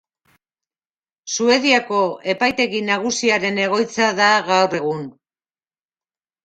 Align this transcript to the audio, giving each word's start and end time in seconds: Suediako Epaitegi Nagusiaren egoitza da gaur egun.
Suediako 1.35 2.01
Epaitegi 2.35 2.81
Nagusiaren 2.89 3.63
egoitza 3.69 4.11
da 4.23 4.35
gaur 4.53 4.79
egun. 4.83 5.07